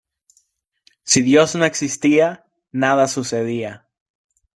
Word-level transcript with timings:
Si 1.03 1.21
Dios 1.21 1.53
no 1.53 1.63
existía, 1.63 2.43
nada 2.71 3.07
sucedía. 3.07 3.87